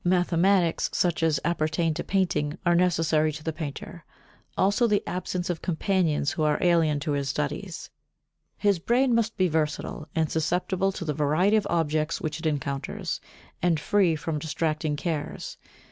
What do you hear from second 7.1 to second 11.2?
his studies: his brain must be versatile and susceptible to the